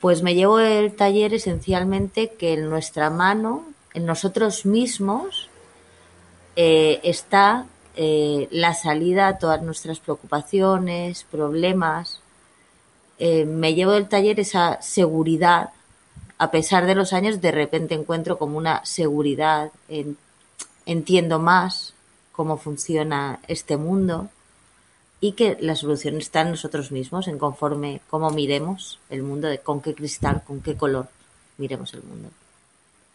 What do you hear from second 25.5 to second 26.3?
la solución